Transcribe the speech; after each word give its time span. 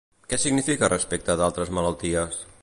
Què 0.31 0.37
significa 0.43 0.89
respecte 0.93 1.37
d'altres 1.43 1.73
malalties? 1.81 2.43